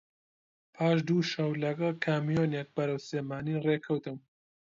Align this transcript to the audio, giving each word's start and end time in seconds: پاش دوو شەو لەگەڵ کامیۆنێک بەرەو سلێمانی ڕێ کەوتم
پاش 0.75 0.97
دوو 1.07 1.19
شەو 1.31 1.51
لەگەڵ 1.63 1.93
کامیۆنێک 2.05 2.67
بەرەو 2.75 3.03
سلێمانی 3.07 3.61
ڕێ 3.65 3.75
کەوتم 3.85 4.17